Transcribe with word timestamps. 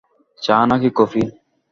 চা 0.41 0.57
নাকি 0.69 0.89
কফি? 0.97 1.21